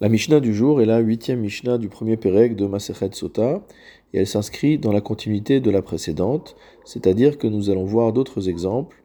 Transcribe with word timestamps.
La 0.00 0.08
Mishnah 0.08 0.40
du 0.40 0.52
jour 0.52 0.82
est 0.82 0.86
la 0.86 0.98
huitième 0.98 1.38
Mishnah 1.38 1.78
du 1.78 1.88
premier 1.88 2.16
Pérec 2.16 2.56
de 2.56 2.66
Masechet 2.66 3.10
Sota, 3.12 3.62
et 4.12 4.18
elle 4.18 4.26
s'inscrit 4.26 4.76
dans 4.76 4.90
la 4.90 5.00
continuité 5.00 5.60
de 5.60 5.70
la 5.70 5.82
précédente, 5.82 6.56
c'est-à-dire 6.84 7.38
que 7.38 7.46
nous 7.46 7.70
allons 7.70 7.84
voir 7.84 8.12
d'autres 8.12 8.48
exemples 8.48 9.04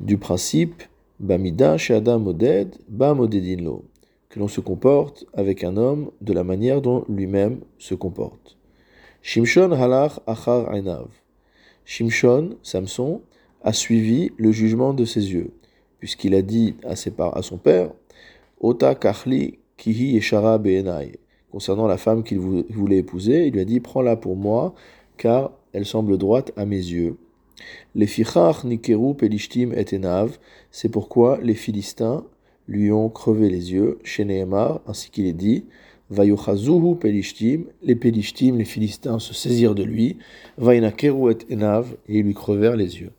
du 0.00 0.18
principe 0.18 0.82
Bamida 1.20 1.76
Adam 1.88 2.18
Moded, 2.18 2.76
Ba 2.88 3.14
Modedinlo, 3.14 3.86
que 4.28 4.38
l'on 4.38 4.46
se 4.46 4.60
comporte 4.60 5.24
avec 5.32 5.64
un 5.64 5.78
homme 5.78 6.10
de 6.20 6.34
la 6.34 6.44
manière 6.44 6.82
dont 6.82 7.06
lui-même 7.08 7.60
se 7.78 7.94
comporte. 7.94 8.58
Shimshon 9.22 9.72
halach 9.72 10.20
achar 10.26 10.70
einav. 10.74 11.08
Shimshon, 11.86 12.58
Samson, 12.62 13.22
a 13.62 13.72
suivi 13.72 14.32
le 14.36 14.52
jugement 14.52 14.92
de 14.92 15.06
ses 15.06 15.32
yeux, 15.32 15.50
puisqu'il 15.98 16.34
a 16.34 16.42
dit 16.42 16.74
à, 16.84 16.94
ses 16.94 17.12
à 17.18 17.40
son 17.40 17.56
père, 17.56 17.90
Ota 18.60 18.94
kachli 18.94 19.58
Kihi 19.78 20.16
Eshara 20.16 20.58
Beenai. 20.58 21.12
Concernant 21.50 21.86
la 21.86 21.96
femme 21.96 22.24
qu'il 22.24 22.38
voulait 22.38 22.98
épouser, 22.98 23.46
il 23.46 23.54
lui 23.54 23.60
a 23.60 23.64
dit 23.64 23.80
Prends-la 23.80 24.16
pour 24.16 24.36
moi, 24.36 24.74
car 25.16 25.52
elle 25.72 25.86
semble 25.86 26.18
droite 26.18 26.52
à 26.56 26.66
mes 26.66 26.76
yeux. 26.76 27.16
Les 27.94 28.06
Fichach 28.06 28.64
Nikeru 28.64 29.14
Pelishtim 29.14 29.72
et 29.72 29.86
Enav, 29.94 30.38
c'est 30.70 30.88
pourquoi 30.88 31.38
les 31.42 31.54
Philistins 31.54 32.24
lui 32.66 32.92
ont 32.92 33.08
crevé 33.08 33.48
les 33.48 33.72
yeux, 33.72 33.98
chez 34.04 34.24
Nehemar, 34.24 34.80
ainsi 34.86 35.10
qu'il 35.10 35.26
est 35.26 35.32
dit 35.32 35.64
Vayochazuhu 36.10 36.96
Pelishtim, 36.96 37.64
les 37.82 37.94
Pelishtim, 37.94 38.56
les 38.58 38.64
Philistins 38.64 39.18
se 39.20 39.32
saisirent 39.32 39.74
de 39.74 39.84
lui, 39.84 40.18
Vainakeru 40.58 41.32
et 41.32 41.54
Enav, 41.54 41.96
et 42.08 42.18
ils 42.18 42.24
lui 42.24 42.34
crevèrent 42.34 42.76
les 42.76 43.00
yeux. 43.00 43.12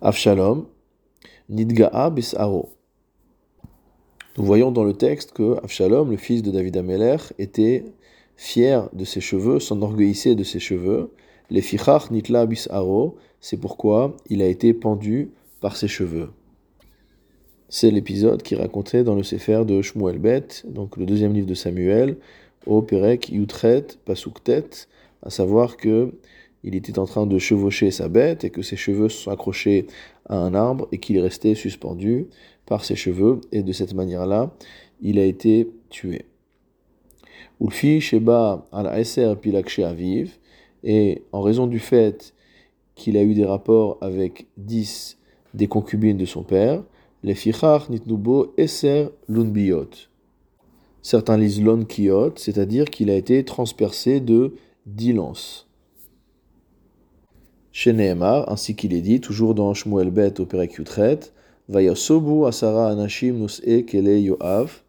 Avshalom, 0.00 0.66
Nidga'a 1.48 2.10
Besaro. 2.10 2.70
Nous 4.36 4.44
voyons 4.44 4.72
dans 4.72 4.82
le 4.82 4.94
texte 4.94 5.30
que 5.30 5.58
Avshalom, 5.62 6.10
le 6.10 6.16
fils 6.16 6.42
de 6.42 6.50
David 6.50 6.76
Ameler, 6.76 7.18
était 7.38 7.84
fier 8.36 8.88
de 8.92 9.04
ses 9.04 9.20
cheveux, 9.20 9.60
s'enorgueillissait 9.60 10.34
de 10.34 10.42
ses 10.42 10.58
cheveux. 10.58 11.12
Les 11.50 11.60
fichach 11.60 12.10
nitla 12.10 12.44
bisaro, 12.44 13.16
c'est 13.40 13.58
pourquoi 13.58 14.16
il 14.28 14.42
a 14.42 14.48
été 14.48 14.74
pendu 14.74 15.30
par 15.60 15.76
ses 15.76 15.86
cheveux. 15.86 16.30
C'est 17.68 17.92
l'épisode 17.92 18.42
qui 18.42 18.56
racontait 18.56 19.04
dans 19.04 19.14
le 19.14 19.22
Sefer 19.22 19.62
de 19.64 19.82
Shmuel 19.82 20.18
Bet, 20.18 20.48
donc 20.64 20.96
le 20.96 21.06
deuxième 21.06 21.32
livre 21.32 21.46
de 21.46 21.54
Samuel, 21.54 22.16
au 22.66 22.82
Perek 22.82 23.28
Yutret 23.28 23.86
Pasuktet, 24.04 24.88
à 25.22 25.30
savoir 25.30 25.76
que 25.76 26.10
il 26.64 26.74
était 26.74 26.98
en 26.98 27.04
train 27.04 27.26
de 27.26 27.38
chevaucher 27.38 27.90
sa 27.90 28.08
bête 28.08 28.42
et 28.42 28.50
que 28.50 28.62
ses 28.62 28.76
cheveux 28.76 29.10
se 29.10 29.24
sont 29.24 29.30
accrochés 29.30 29.86
à 30.28 30.38
un 30.38 30.54
arbre 30.54 30.88
et 30.92 30.98
qu'il 30.98 31.16
est 31.18 31.20
resté 31.20 31.54
suspendu 31.54 32.26
par 32.64 32.84
ses 32.84 32.96
cheveux 32.96 33.42
et 33.52 33.62
de 33.62 33.72
cette 33.72 33.92
manière-là, 33.92 34.50
il 35.02 35.18
a 35.18 35.24
été 35.24 35.70
tué. 35.90 36.24
Ulfi 37.60 38.00
Sheba 38.00 38.66
al 38.72 38.98
Eser 38.98 39.34
Pilakshe 39.40 39.80
Aviv 39.80 40.38
et 40.82 41.22
en 41.32 41.42
raison 41.42 41.66
du 41.66 41.78
fait 41.78 42.32
qu'il 42.94 43.18
a 43.18 43.22
eu 43.22 43.34
des 43.34 43.44
rapports 43.44 43.98
avec 44.00 44.46
dix 44.56 45.18
des 45.52 45.66
concubines 45.66 46.16
de 46.16 46.24
son 46.24 46.42
père, 46.42 46.82
les 47.22 47.34
Fichach 47.34 47.90
Nitnubo 47.90 48.54
Eser 48.56 49.08
Lunbiot. 49.28 49.90
Certains 51.02 51.36
lisent 51.36 51.62
Lonkiot, 51.62 52.32
c'est-à-dire 52.36 52.86
qu'il 52.86 53.10
a 53.10 53.14
été 53.16 53.44
transpercé 53.44 54.20
de 54.20 54.54
dix 54.86 55.12
lances 55.12 55.68
chez 57.74 57.92
Nehemar, 57.92 58.50
ainsi 58.52 58.76
qu'il 58.76 58.94
est 58.94 59.00
dit, 59.00 59.20
toujours 59.20 59.52
dans 59.52 59.74
Shmuel 59.74 60.12
Bet 60.12 60.40
au 60.40 60.46
Perek 60.46 60.74
Yutret, 60.74 61.18
Vayasobu 61.68 62.46
Asara 62.46 62.88
Anashim 62.88 63.32
Nus'e 63.32 63.84
Kele 63.84 64.20
Yoav. 64.20 64.82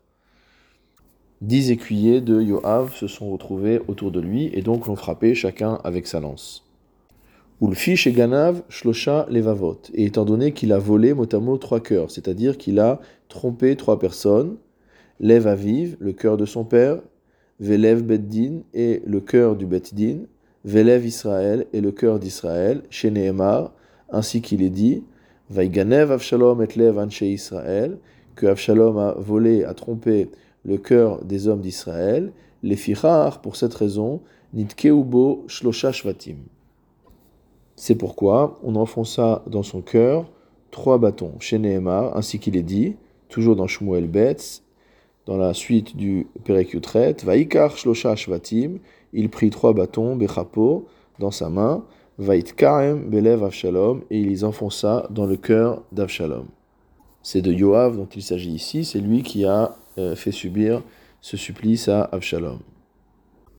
Dix 1.41 1.71
écuyers 1.71 2.21
de 2.21 2.39
Yoav 2.39 2.93
se 2.93 3.07
sont 3.07 3.31
retrouvés 3.31 3.81
autour 3.87 4.11
de 4.11 4.19
lui 4.19 4.51
et 4.53 4.61
donc 4.61 4.85
l'ont 4.85 4.95
frappé 4.95 5.33
chacun 5.33 5.79
avec 5.83 6.05
sa 6.05 6.19
lance. 6.19 6.63
Ulfi 7.59 7.99
et 8.05 8.11
Ganav 8.11 8.61
Shlosha 8.69 9.25
Levavot. 9.31 9.81
Et 9.95 10.05
étant 10.05 10.23
donné 10.23 10.51
qu'il 10.51 10.71
a 10.71 10.77
volé 10.77 11.15
mot 11.15 11.57
trois 11.57 11.79
cœurs, 11.79 12.11
c'est-à-dire 12.11 12.55
qu'il 12.55 12.79
a 12.79 12.99
trompé 13.29 13.75
trois 13.75 13.97
personnes, 13.97 14.57
Lev 15.19 15.47
Aviv, 15.47 15.97
le 15.99 16.13
cœur 16.13 16.37
de 16.37 16.45
son 16.45 16.63
père, 16.63 16.99
Velev 17.59 18.03
Beddin 18.03 18.59
et 18.75 19.01
le 19.07 19.21
cœur 19.21 19.55
du 19.55 19.65
Beddin, 19.65 20.25
Velev 20.65 21.05
Israël 21.05 21.67
et 21.73 21.79
le 21.79 21.91
cœur 21.91 22.17
d'Israël, 22.19 22.81
chez 22.89 23.11
Nehemar, 23.11 23.71
ainsi 24.09 24.41
qu'il 24.41 24.63
est 24.63 24.71
dit, 24.71 25.03
Vaiganev 25.51 26.11
Avshalom 26.11 26.59
et 26.63 26.67
Lev 26.75 26.97
Anche 26.97 27.21
Israël, 27.21 27.99
que 28.35 28.47
Avshalom 28.47 28.97
a 28.97 29.13
volé, 29.13 29.63
a 29.63 29.75
trompé 29.75 30.31
le 30.63 30.77
cœur 30.77 31.23
des 31.23 31.47
hommes 31.47 31.61
d'Israël, 31.61 32.31
les 32.63 32.75
Fichar, 32.75 33.41
pour 33.41 33.55
cette 33.55 33.75
raison, 33.75 34.21
Nitkeubo 34.55 35.45
Shlosha 35.47 35.91
Shvatim. 35.91 36.37
C'est 37.75 37.95
pourquoi 37.95 38.59
on 38.63 38.75
enfonça 38.75 39.43
dans 39.47 39.63
son 39.63 39.81
cœur 39.81 40.25
trois 40.71 40.97
bâtons, 40.97 41.33
chez 41.39 41.59
Nehemar, 41.59 42.17
ainsi 42.17 42.39
qu'il 42.39 42.57
est 42.57 42.63
dit, 42.63 42.95
toujours 43.29 43.55
dans 43.55 43.67
Shmuel 43.67 44.07
Betz, 44.07 44.63
dans 45.27 45.37
la 45.37 45.53
suite 45.53 45.95
du 45.95 46.27
Perek 46.43 46.75
Vaikar 47.23 47.77
Shlosha 47.77 48.15
Shvatim, 48.15 48.79
il 49.15 49.29
prit 49.29 49.49
trois 49.49 49.73
bâtons, 49.73 50.15
Bechapo, 50.15 50.87
dans 51.19 51.31
sa 51.31 51.49
main, 51.49 51.83
Vait 52.19 52.43
Karem 52.43 53.09
Belev 53.09 53.43
Avshalom, 53.43 54.01
et 54.09 54.19
il 54.19 54.29
les 54.29 54.43
enfonça 54.43 55.07
dans 55.09 55.25
le 55.25 55.37
cœur 55.37 55.81
d'Avshalom. 55.91 56.45
C'est 57.23 57.41
de 57.41 57.51
Yoav 57.51 57.97
dont 57.97 58.07
il 58.15 58.21
s'agit 58.21 58.51
ici, 58.51 58.85
c'est 58.85 58.99
lui 58.99 59.23
qui 59.23 59.45
a 59.45 59.75
euh, 59.97 60.15
fait 60.15 60.31
subir 60.31 60.83
ce 61.21 61.37
supplice 61.37 61.87
à 61.87 62.03
Avshalom. 62.03 62.59